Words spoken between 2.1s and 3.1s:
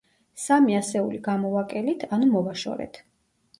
ანუ მოვაშორეთ.